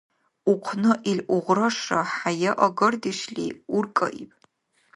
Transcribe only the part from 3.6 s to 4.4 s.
уркӀаиб.